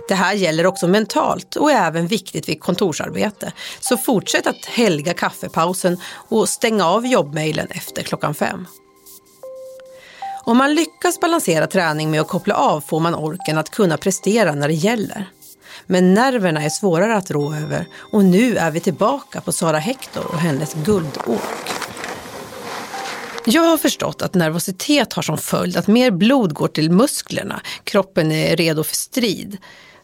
Det 0.07 0.15
här 0.15 0.33
gäller 0.33 0.65
också 0.65 0.87
mentalt 0.87 1.55
och 1.55 1.71
är 1.71 1.87
även 1.87 2.07
viktigt 2.07 2.49
vid 2.49 2.59
kontorsarbete. 2.59 3.53
Så 3.79 3.97
fortsätt 3.97 4.47
att 4.47 4.65
helga 4.65 5.13
kaffepausen 5.13 5.97
och 6.29 6.49
stänga 6.49 6.85
av 6.85 7.05
jobbmailen 7.05 7.67
efter 7.69 8.03
klockan 8.03 8.33
fem. 8.33 8.67
Om 10.43 10.57
man 10.57 10.75
lyckas 10.75 11.19
balansera 11.19 11.67
träning 11.67 12.11
med 12.11 12.21
att 12.21 12.27
koppla 12.27 12.55
av 12.55 12.81
får 12.81 12.99
man 12.99 13.15
orken 13.15 13.57
att 13.57 13.69
kunna 13.69 13.97
prestera 13.97 14.51
när 14.55 14.67
det 14.67 14.73
gäller. 14.73 15.29
Men 15.85 16.13
nerverna 16.13 16.63
är 16.63 16.69
svårare 16.69 17.15
att 17.15 17.31
rå 17.31 17.53
över 17.53 17.85
och 18.13 18.25
nu 18.25 18.57
är 18.57 18.71
vi 18.71 18.79
tillbaka 18.79 19.41
på 19.41 19.51
Sara 19.51 19.79
Hector 19.79 20.25
och 20.25 20.39
hennes 20.39 20.73
guldåk. 20.73 21.41
Jag 23.47 23.61
har 23.61 23.77
förstått 23.77 24.21
att 24.21 24.33
nervositet 24.33 25.13
har 25.13 25.21
som 25.23 25.37
följd 25.37 25.77
att 25.77 25.87
mer 25.87 26.11
blod 26.11 26.53
går 26.53 26.67
till 26.67 26.91
musklerna, 26.91 27.61
kroppen 27.83 28.31
är 28.31 28.55
redo 28.55 28.83
för 28.83 28.95
strid. 28.95 29.57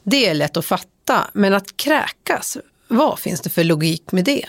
Det 0.04 0.30
är 0.30 0.34
lätt 0.34 0.58
att 0.58 0.66
fatta, 0.66 1.28
men 1.34 1.54
att 1.54 1.78
kräkas, 1.78 2.58
vad 2.88 3.20
finns 3.20 3.42
det 3.42 3.50
för 3.50 3.64
logik 3.64 4.12
med 4.12 4.26
det? 4.26 4.46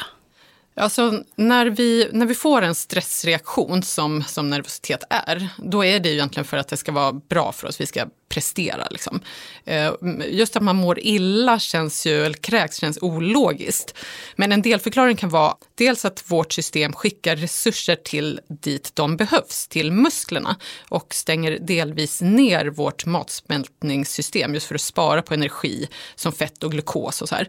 Alltså, 0.74 1.22
när, 1.36 1.66
vi, 1.66 2.08
när 2.12 2.26
vi 2.26 2.34
får 2.34 2.62
en 2.62 2.74
stressreaktion 2.74 3.82
som, 3.82 4.24
som 4.24 4.50
nervositet 4.50 5.04
är, 5.10 5.48
då 5.56 5.84
är 5.84 6.00
det 6.00 6.08
ju 6.08 6.14
egentligen 6.14 6.44
för 6.44 6.56
att 6.56 6.68
det 6.68 6.76
ska 6.76 6.92
vara 6.92 7.12
bra 7.12 7.52
för 7.52 7.68
oss, 7.68 7.80
vi 7.80 7.86
ska 7.86 8.06
prestera. 8.28 8.86
Liksom. 8.90 9.20
Eh, 9.64 9.92
just 10.28 10.56
att 10.56 10.62
man 10.62 10.76
mår 10.76 10.98
illa 10.98 11.58
känns 11.58 12.06
ju, 12.06 12.24
eller 12.24 12.34
kräks 12.34 12.76
känns 12.76 12.98
ologiskt. 13.02 13.98
Men 14.36 14.52
en 14.52 14.62
delförklaring 14.62 15.16
kan 15.16 15.28
vara 15.28 15.54
dels 15.74 16.04
att 16.04 16.24
vårt 16.30 16.52
system 16.52 16.92
skickar 16.92 17.36
resurser 17.36 17.96
till 17.96 18.40
dit 18.48 18.90
de 18.94 19.16
behövs, 19.16 19.68
till 19.68 19.92
musklerna 19.92 20.56
och 20.88 21.14
stänger 21.14 21.58
delvis 21.60 22.20
ner 22.22 22.66
vårt 22.66 23.06
matsmältningssystem 23.06 24.54
just 24.54 24.66
för 24.66 24.74
att 24.74 24.80
spara 24.80 25.22
på 25.22 25.34
energi 25.34 25.88
som 26.14 26.32
fett 26.32 26.62
och 26.62 26.70
glukos 26.70 27.22
och 27.22 27.28
så 27.28 27.34
här. 27.34 27.48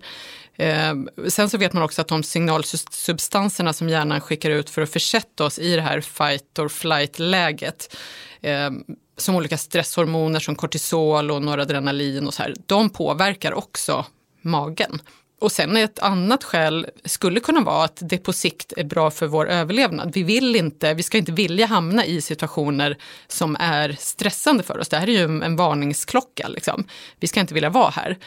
Eh, 0.58 0.94
sen 1.28 1.50
så 1.50 1.58
vet 1.58 1.74
man 1.74 1.84
också 1.84 2.02
att 2.02 2.08
de 2.08 2.24
signalsubstanserna 2.24 3.74
som 3.74 3.90
hjärnan 3.90 4.22
skickar 4.22 4.50
ut 4.50 4.70
för 4.70 4.82
att 4.82 4.90
försätta 4.90 5.46
oss 5.46 5.60
i 5.60 5.76
det 5.76 5.82
här 5.82 6.02
fight 6.02 6.60
or 6.60 6.68
flight-läget, 6.68 7.96
eh, 8.42 8.72
som 9.18 9.36
olika 9.36 9.58
stresshormoner 9.58 10.40
som 10.40 10.56
kortisol 10.56 11.32
och 11.32 11.42
noradrenalin 11.42 12.28
och 12.28 12.34
så 12.34 12.44
här, 12.44 12.54
de 12.66 12.90
påverkar 12.90 13.54
också 13.54 14.06
magen. 14.42 15.02
Och 15.44 15.52
sen 15.52 15.78
ett 15.78 16.00
annat 16.00 16.44
skäl 16.44 16.88
skulle 17.06 17.40
kunna 17.40 17.62
vara 17.62 17.84
att 17.84 17.98
det 18.02 18.18
på 18.18 18.34
sikt 18.34 18.74
är 18.78 18.84
bra 18.84 19.12
för 19.12 19.28
vår 19.28 19.50
överlevnad. 19.50 20.12
Vi 20.14 20.24
vill 20.24 20.56
inte, 20.56 20.94
vi 20.94 21.04
ska 21.04 21.18
inte 21.18 21.32
vilja 21.32 21.66
hamna 21.66 22.06
i 22.06 22.22
situationer 22.22 22.98
som 23.28 23.58
är 23.60 23.96
stressande 24.00 24.64
för 24.64 24.80
oss. 24.80 24.90
Det 24.90 24.98
här 24.98 25.10
är 25.10 25.12
ju 25.12 25.44
en 25.44 25.56
varningsklocka. 25.56 26.48
Liksom. 26.48 26.88
Vi 27.20 27.28
ska 27.28 27.40
inte 27.40 27.54
vilja 27.54 27.70
vara 27.70 27.90
här. 27.90 28.18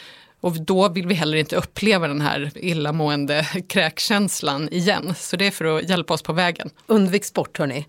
Och 0.47 0.61
då 0.61 0.89
vill 0.89 1.07
vi 1.07 1.15
heller 1.15 1.37
inte 1.37 1.57
uppleva 1.57 2.09
den 2.09 2.21
här 2.21 2.51
illamående 2.55 3.47
kräkkänslan 3.69 4.69
igen. 4.73 5.15
Så 5.19 5.37
det 5.37 5.47
är 5.47 5.51
för 5.51 5.79
att 5.79 5.89
hjälpa 5.89 6.15
oss 6.15 6.23
på 6.23 6.33
vägen. 6.33 6.71
Undvik 6.87 7.25
sport 7.25 7.59
hörni. 7.59 7.87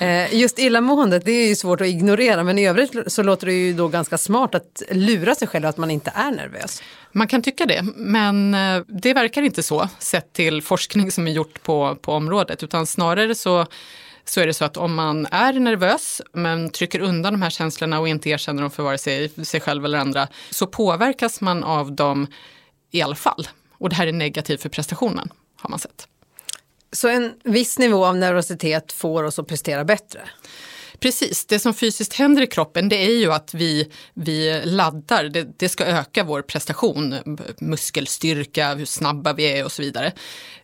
Eh, 0.00 0.34
just 0.34 0.58
illamåendet 0.58 1.24
det 1.24 1.32
är 1.32 1.48
ju 1.48 1.54
svårt 1.54 1.80
att 1.80 1.86
ignorera 1.86 2.44
men 2.44 2.58
i 2.58 2.68
övrigt 2.68 3.12
så 3.12 3.22
låter 3.22 3.46
det 3.46 3.52
ju 3.52 3.72
då 3.72 3.88
ganska 3.88 4.18
smart 4.18 4.54
att 4.54 4.82
lura 4.90 5.34
sig 5.34 5.48
själv 5.48 5.66
att 5.66 5.76
man 5.76 5.90
inte 5.90 6.12
är 6.14 6.30
nervös. 6.30 6.82
Man 7.12 7.28
kan 7.28 7.42
tycka 7.42 7.66
det, 7.66 7.82
men 7.96 8.54
eh, 8.54 8.82
det 8.88 9.14
verkar 9.14 9.42
inte 9.42 9.62
så 9.62 9.88
sett 9.98 10.32
till 10.32 10.62
forskning 10.62 11.10
som 11.10 11.26
är 11.26 11.32
gjort 11.32 11.62
på, 11.62 11.96
på 12.00 12.12
området, 12.12 12.62
utan 12.62 12.86
snarare 12.86 13.34
så 13.34 13.66
så 14.30 14.40
är 14.40 14.46
det 14.46 14.54
så 14.54 14.64
att 14.64 14.76
om 14.76 14.94
man 14.94 15.26
är 15.26 15.52
nervös 15.52 16.22
men 16.32 16.70
trycker 16.70 17.00
undan 17.00 17.32
de 17.32 17.42
här 17.42 17.50
känslorna 17.50 18.00
och 18.00 18.08
inte 18.08 18.30
erkänner 18.30 18.62
dem 18.62 18.70
för 18.70 18.82
vare 18.82 18.98
sig 18.98 19.28
sig 19.44 19.60
själv 19.60 19.84
eller 19.84 19.98
andra 19.98 20.28
så 20.50 20.66
påverkas 20.66 21.40
man 21.40 21.64
av 21.64 21.92
dem 21.92 22.26
i 22.90 23.02
alla 23.02 23.14
fall. 23.14 23.48
Och 23.72 23.88
det 23.88 23.96
här 23.96 24.06
är 24.06 24.12
negativt 24.12 24.62
för 24.62 24.68
prestationen 24.68 25.28
har 25.56 25.70
man 25.70 25.78
sett. 25.78 26.08
Så 26.92 27.08
en 27.08 27.32
viss 27.44 27.78
nivå 27.78 28.06
av 28.06 28.16
nervositet 28.16 28.92
får 28.92 29.22
oss 29.22 29.38
att 29.38 29.46
prestera 29.46 29.84
bättre? 29.84 30.20
Precis, 31.00 31.46
det 31.46 31.58
som 31.58 31.74
fysiskt 31.74 32.14
händer 32.14 32.42
i 32.42 32.46
kroppen 32.46 32.88
det 32.88 32.96
är 32.96 33.18
ju 33.18 33.32
att 33.32 33.54
vi, 33.54 33.90
vi 34.14 34.62
laddar, 34.64 35.24
det, 35.24 35.58
det 35.58 35.68
ska 35.68 35.84
öka 35.84 36.24
vår 36.24 36.42
prestation, 36.42 37.38
muskelstyrka, 37.58 38.74
hur 38.74 38.84
snabba 38.84 39.32
vi 39.32 39.58
är 39.58 39.64
och 39.64 39.72
så 39.72 39.82
vidare. 39.82 40.12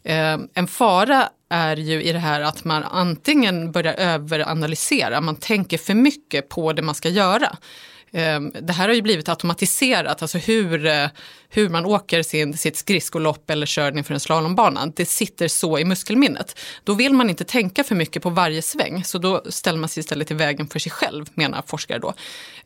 Eh, 0.02 0.38
en 0.54 0.66
fara 0.66 1.28
är 1.48 1.76
ju 1.76 2.02
i 2.02 2.12
det 2.12 2.18
här 2.18 2.40
att 2.40 2.64
man 2.64 2.82
antingen 2.82 3.72
börjar 3.72 3.94
överanalysera, 3.94 5.20
man 5.20 5.36
tänker 5.36 5.78
för 5.78 5.94
mycket 5.94 6.48
på 6.48 6.72
det 6.72 6.82
man 6.82 6.94
ska 6.94 7.08
göra. 7.08 7.56
Ehm, 8.12 8.52
det 8.60 8.72
här 8.72 8.88
har 8.88 8.94
ju 8.94 9.02
blivit 9.02 9.28
automatiserat, 9.28 10.22
alltså 10.22 10.38
hur, 10.38 10.86
eh, 10.86 11.08
hur 11.48 11.68
man 11.68 11.86
åker 11.86 12.22
sin, 12.22 12.56
sitt 12.56 12.76
skridskolopp 12.76 13.50
eller 13.50 13.66
kör 13.66 13.98
inför 13.98 14.14
en 14.14 14.20
slalombana. 14.20 14.86
Det 14.86 15.06
sitter 15.06 15.48
så 15.48 15.78
i 15.78 15.84
muskelminnet. 15.84 16.58
Då 16.84 16.94
vill 16.94 17.12
man 17.12 17.30
inte 17.30 17.44
tänka 17.44 17.84
för 17.84 17.94
mycket 17.94 18.22
på 18.22 18.30
varje 18.30 18.62
sväng, 18.62 19.04
så 19.04 19.18
då 19.18 19.42
ställer 19.48 19.78
man 19.78 19.88
sig 19.88 20.00
istället 20.00 20.30
i 20.30 20.34
vägen 20.34 20.66
för 20.66 20.78
sig 20.78 20.92
själv, 20.92 21.26
menar 21.34 21.62
forskare 21.66 21.98
då. 21.98 22.14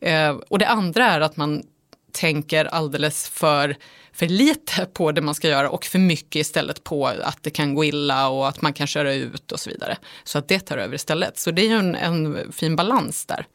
Ehm, 0.01 0.41
och 0.49 0.59
det 0.59 0.67
andra 0.67 1.05
är 1.05 1.21
att 1.21 1.37
man 1.37 1.63
tänker 2.11 2.65
alldeles 2.65 3.29
för, 3.29 3.75
för 4.13 4.27
lite 4.27 4.85
på 4.93 5.11
det 5.11 5.21
man 5.21 5.35
ska 5.35 5.47
göra 5.47 5.69
och 5.69 5.85
för 5.85 5.99
mycket 5.99 6.35
istället 6.35 6.83
på 6.83 7.07
att 7.07 7.37
det 7.41 7.49
kan 7.49 7.75
gå 7.75 7.83
illa 7.83 8.29
och 8.29 8.47
att 8.47 8.61
man 8.61 8.73
kan 8.73 8.87
köra 8.87 9.13
ut 9.13 9.51
och 9.51 9.59
så 9.59 9.69
vidare. 9.69 9.97
Så 10.23 10.37
att 10.37 10.47
det 10.47 10.59
tar 10.59 10.77
över 10.77 10.95
istället. 10.95 11.39
Så 11.39 11.51
det 11.51 11.61
är 11.61 11.69
ju 11.69 11.75
en, 11.75 11.95
en 11.95 12.51
fin 12.51 12.75
balans 12.75 13.25
där. 13.25 13.45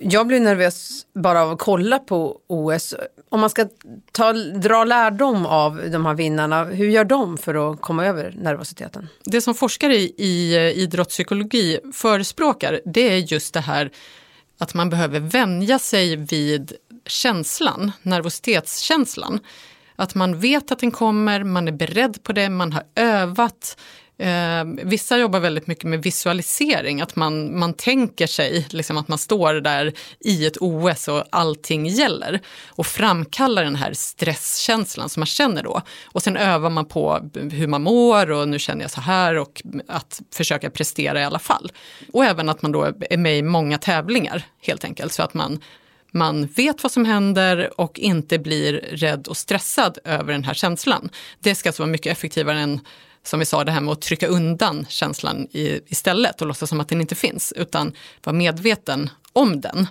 Jag 0.00 0.26
blir 0.26 0.40
nervös 0.40 1.06
bara 1.14 1.42
av 1.42 1.50
att 1.50 1.58
kolla 1.58 1.98
på 1.98 2.40
OS. 2.46 2.94
Om 3.28 3.40
man 3.40 3.50
ska 3.50 3.68
ta, 4.12 4.32
dra 4.32 4.84
lärdom 4.84 5.46
av 5.46 5.90
de 5.90 6.06
här 6.06 6.14
vinnarna, 6.14 6.64
hur 6.64 6.88
gör 6.88 7.04
de 7.04 7.38
för 7.38 7.72
att 7.72 7.80
komma 7.80 8.06
över 8.06 8.34
nervositeten? 8.38 9.08
Det 9.24 9.40
som 9.40 9.54
forskare 9.54 9.94
i, 9.96 10.72
idrottspsykologi 10.76 11.78
förespråkar 11.94 12.80
det 12.84 13.12
är 13.12 13.16
just 13.16 13.54
det 13.54 13.60
här 13.60 13.90
att 14.58 14.74
man 14.74 14.90
behöver 14.90 15.20
vänja 15.20 15.78
sig 15.78 16.16
vid 16.16 16.72
känslan, 17.08 17.92
nervositetskänslan. 18.02 19.40
Att 19.96 20.14
man 20.14 20.40
vet 20.40 20.72
att 20.72 20.78
den 20.78 20.90
kommer, 20.90 21.44
man 21.44 21.68
är 21.68 21.72
beredd 21.72 22.22
på 22.22 22.32
det, 22.32 22.48
man 22.48 22.72
har 22.72 22.82
övat. 22.94 23.76
Eh, 24.18 24.64
vissa 24.84 25.18
jobbar 25.18 25.40
väldigt 25.40 25.66
mycket 25.66 25.84
med 25.84 26.02
visualisering, 26.02 27.00
att 27.00 27.16
man, 27.16 27.58
man 27.58 27.74
tänker 27.74 28.26
sig 28.26 28.66
liksom 28.70 28.96
att 28.96 29.08
man 29.08 29.18
står 29.18 29.54
där 29.54 29.92
i 30.20 30.46
ett 30.46 30.56
OS 30.60 31.08
och 31.08 31.24
allting 31.30 31.86
gäller 31.86 32.40
och 32.66 32.86
framkallar 32.86 33.64
den 33.64 33.76
här 33.76 33.92
stresskänslan 33.92 35.08
som 35.08 35.20
man 35.20 35.26
känner 35.26 35.62
då. 35.62 35.82
Och 36.04 36.22
sen 36.22 36.36
övar 36.36 36.70
man 36.70 36.84
på 36.84 37.30
hur 37.34 37.66
man 37.66 37.82
mår 37.82 38.30
och 38.30 38.48
nu 38.48 38.58
känner 38.58 38.82
jag 38.82 38.90
så 38.90 39.00
här 39.00 39.34
och 39.34 39.62
att 39.88 40.20
försöka 40.34 40.70
prestera 40.70 41.20
i 41.20 41.24
alla 41.24 41.38
fall. 41.38 41.72
Och 42.12 42.24
även 42.24 42.48
att 42.48 42.62
man 42.62 42.72
då 42.72 42.92
är 43.10 43.16
med 43.16 43.38
i 43.38 43.42
många 43.42 43.78
tävlingar 43.78 44.42
helt 44.62 44.84
enkelt 44.84 45.12
så 45.12 45.22
att 45.22 45.34
man 45.34 45.60
man 46.12 46.46
vet 46.46 46.82
vad 46.82 46.92
som 46.92 47.04
händer 47.04 47.80
och 47.80 47.98
inte 47.98 48.38
blir 48.38 48.72
rädd 48.72 49.28
och 49.28 49.36
stressad 49.36 49.98
över 50.04 50.32
den 50.32 50.44
här 50.44 50.54
känslan. 50.54 51.10
Det 51.38 51.54
ska 51.54 51.68
alltså 51.68 51.82
vara 51.82 51.90
mycket 51.90 52.12
effektivare 52.12 52.60
än 52.60 52.80
som 53.22 53.38
vi 53.38 53.46
sa, 53.46 53.64
det 53.64 53.72
här 53.72 53.80
med 53.80 53.92
att 53.92 54.00
trycka 54.00 54.26
undan 54.26 54.86
känslan 54.88 55.48
i, 55.50 55.80
istället 55.86 56.40
och 56.40 56.46
låtsas 56.46 56.68
som 56.68 56.80
att 56.80 56.88
den 56.88 57.00
inte 57.00 57.14
finns, 57.14 57.52
utan 57.56 57.92
vara 58.24 58.36
medveten 58.36 59.10
om 59.32 59.60
den. 59.60 59.86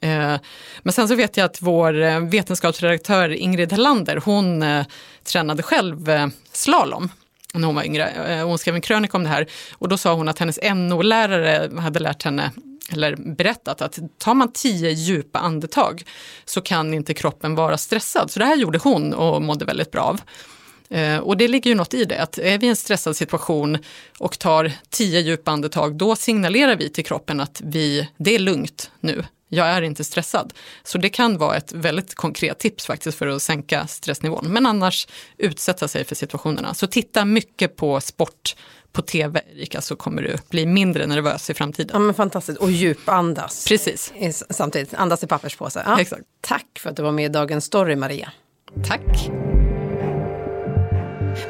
Eh, 0.00 0.36
men 0.82 0.92
sen 0.92 1.08
så 1.08 1.14
vet 1.14 1.36
jag 1.36 1.44
att 1.44 1.62
vår 1.62 2.02
eh, 2.02 2.20
vetenskapsredaktör 2.20 3.28
Ingrid 3.28 3.72
Hellander, 3.72 4.22
hon 4.24 4.62
eh, 4.62 4.86
tränade 5.24 5.62
själv 5.62 6.30
slalom 6.52 7.08
när 7.54 7.66
hon 7.66 7.74
var 7.74 7.84
yngre. 7.84 8.40
Hon 8.44 8.58
skrev 8.58 8.74
en 8.74 8.80
krönika 8.80 9.16
om 9.16 9.22
det 9.22 9.28
här 9.28 9.46
och 9.72 9.88
då 9.88 9.98
sa 9.98 10.14
hon 10.14 10.28
att 10.28 10.38
hennes 10.38 10.58
NO-lärare 10.62 11.80
hade 11.80 11.98
lärt 11.98 12.22
henne 12.22 12.50
eller 12.92 13.16
berättat 13.16 13.82
att 13.82 13.98
tar 14.18 14.34
man 14.34 14.52
tio 14.52 14.90
djupa 14.90 15.38
andetag 15.38 16.02
så 16.44 16.60
kan 16.60 16.94
inte 16.94 17.14
kroppen 17.14 17.54
vara 17.54 17.78
stressad. 17.78 18.30
Så 18.30 18.38
det 18.38 18.44
här 18.44 18.56
gjorde 18.56 18.78
hon 18.78 19.14
och 19.14 19.42
mådde 19.42 19.64
väldigt 19.64 19.90
bra 19.90 20.02
av. 20.02 20.20
Eh, 20.90 21.18
och 21.18 21.36
det 21.36 21.48
ligger 21.48 21.70
ju 21.70 21.74
något 21.74 21.94
i 21.94 22.04
det, 22.04 22.22
att 22.22 22.38
är 22.38 22.58
vi 22.58 22.66
i 22.66 22.70
en 22.70 22.76
stressad 22.76 23.16
situation 23.16 23.78
och 24.18 24.38
tar 24.38 24.72
tio 24.90 25.20
djupa 25.20 25.50
andetag, 25.50 25.94
då 25.94 26.16
signalerar 26.16 26.76
vi 26.76 26.88
till 26.88 27.04
kroppen 27.04 27.40
att 27.40 27.60
vi, 27.64 28.08
det 28.16 28.34
är 28.34 28.38
lugnt 28.38 28.90
nu, 29.00 29.24
jag 29.48 29.66
är 29.66 29.82
inte 29.82 30.04
stressad. 30.04 30.52
Så 30.82 30.98
det 30.98 31.08
kan 31.08 31.38
vara 31.38 31.56
ett 31.56 31.72
väldigt 31.72 32.14
konkret 32.14 32.58
tips 32.58 32.86
faktiskt 32.86 33.18
för 33.18 33.26
att 33.26 33.42
sänka 33.42 33.86
stressnivån. 33.86 34.46
Men 34.48 34.66
annars 34.66 35.08
utsätta 35.38 35.88
sig 35.88 36.04
för 36.04 36.14
situationerna. 36.14 36.74
Så 36.74 36.86
titta 36.86 37.24
mycket 37.24 37.76
på 37.76 38.00
sport 38.00 38.56
på 38.92 39.02
tv, 39.02 39.40
Erika, 39.56 39.80
så 39.80 39.96
kommer 39.96 40.22
du 40.22 40.36
bli 40.50 40.66
mindre 40.66 41.06
nervös 41.06 41.50
i 41.50 41.54
framtiden. 41.54 41.90
Ja 41.92 41.98
men 41.98 42.14
fantastiskt, 42.14 42.58
och 42.58 42.70
djupandas. 42.70 43.64
Precis. 43.68 44.12
Samtidigt, 44.50 44.94
andas 44.94 45.24
i 45.24 45.26
papperspåse. 45.26 45.82
Ja. 45.86 46.00
Exakt. 46.00 46.22
Tack 46.40 46.66
för 46.78 46.90
att 46.90 46.96
du 46.96 47.02
var 47.02 47.12
med 47.12 47.24
i 47.24 47.28
Dagens 47.28 47.64
Story 47.64 47.96
Maria. 47.96 48.32
Tack. 48.86 49.30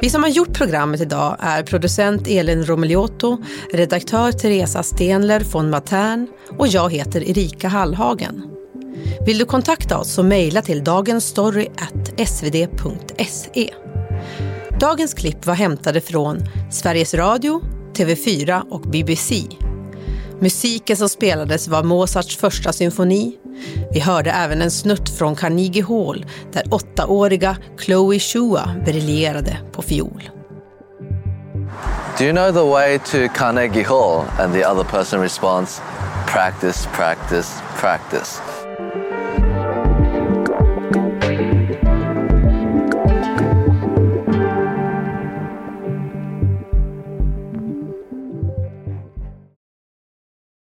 Vi 0.00 0.10
som 0.10 0.22
har 0.22 0.30
gjort 0.30 0.52
programmet 0.52 1.00
idag 1.00 1.36
är 1.40 1.62
producent 1.62 2.28
Elin 2.28 2.64
Romeliotto, 2.64 3.38
redaktör 3.72 4.32
Teresa 4.32 4.82
Stenler 4.82 5.40
von 5.40 5.70
Matern 5.70 6.28
och 6.58 6.68
jag 6.68 6.92
heter 6.92 7.30
Erika 7.30 7.68
Hallhagen. 7.68 8.42
Vill 9.26 9.38
du 9.38 9.44
kontakta 9.44 9.98
oss 9.98 10.12
så 10.12 10.22
mejla 10.22 10.62
till 10.62 10.84
dagensstory.svd.se. 10.84 13.70
Dagens 14.80 15.14
klipp 15.14 15.46
var 15.46 15.54
hämtade 15.54 16.00
från 16.00 16.38
Sveriges 16.70 17.14
Radio, 17.14 17.62
TV4 17.94 18.62
och 18.70 18.80
BBC. 18.80 19.34
Musiken 20.40 20.96
som 20.96 21.08
spelades 21.08 21.68
var 21.68 21.82
Mozarts 21.82 22.36
första 22.36 22.72
symfoni. 22.72 23.36
Vi 23.92 24.00
hörde 24.00 24.30
även 24.30 24.62
en 24.62 24.70
snutt 24.70 25.10
från 25.10 25.36
Carnegie 25.36 25.84
Hall 25.84 26.26
där 26.52 26.74
åttaåriga 26.74 27.56
Chloe 27.78 28.18
Shua 28.18 28.70
briljerade 28.84 29.58
på 29.72 29.82
fiol. 29.82 30.30
Do 32.18 32.24
you 32.24 32.32
know 32.32 32.52
the 32.52 32.70
way 32.70 32.98
to 32.98 33.34
Carnegie 33.34 33.84
Hall? 33.84 34.24
And 34.38 34.52
the 34.52 34.64
other 34.66 34.84
person 34.84 35.20
responds, 35.20 35.80
practice, 36.26 36.88
practice, 36.92 37.62
practice. 37.80 38.40